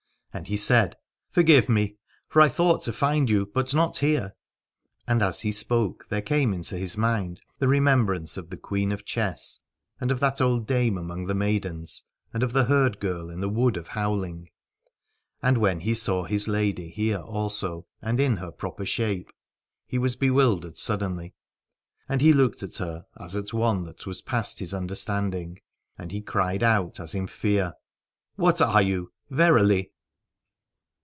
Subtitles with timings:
[0.33, 0.95] And he said:
[1.29, 1.97] Forgive me,
[2.29, 4.33] for I thought to find you, but not here.
[5.05, 9.03] And as he spoke there came into his mind the remembrance of the Queen of
[9.03, 9.59] Chess,
[9.99, 12.03] and of that old dame among the Maidens,
[12.33, 14.49] and of the herd girl in the wood of Howling:
[15.43, 19.33] and when he saw his lady here also and in her proper shape
[19.85, 21.33] he was be wildered suddenly.
[22.07, 25.59] And he looked at her as at one that was past his understanding,
[25.97, 27.73] and he cried out as in fear:
[28.37, 29.91] What are you verily